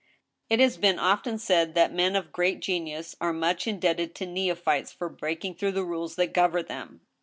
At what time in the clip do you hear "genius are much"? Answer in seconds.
2.59-3.67